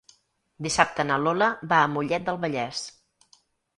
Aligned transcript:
Dissabte 0.67 1.05
na 1.09 1.19
Lola 1.25 1.49
va 1.73 1.81
a 1.83 1.93
Mollet 1.93 2.27
del 2.31 2.43
Vallès. 2.47 2.85